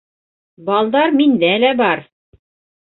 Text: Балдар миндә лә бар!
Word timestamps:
Балдар 0.69 1.15
миндә 1.21 1.53
лә 1.67 1.73
бар! 1.85 2.05